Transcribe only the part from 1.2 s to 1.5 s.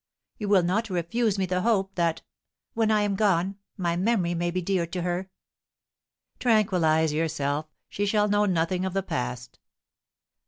me